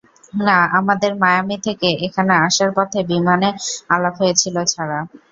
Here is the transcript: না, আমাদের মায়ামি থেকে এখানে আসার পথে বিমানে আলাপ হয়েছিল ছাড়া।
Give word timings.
না, 0.39 0.57
আমাদের 0.79 1.11
মায়ামি 1.21 1.57
থেকে 1.65 1.89
এখানে 2.05 2.33
আসার 2.45 2.71
পথে 2.77 2.99
বিমানে 3.09 3.49
আলাপ 3.89 4.13
হয়েছিল 4.21 4.55
ছাড়া। 4.65 4.99